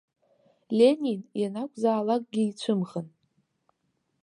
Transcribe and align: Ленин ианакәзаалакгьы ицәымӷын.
Ленин 0.77 1.19
ианакәзаалакгьы 1.41 2.43
ицәымӷын. 2.45 3.07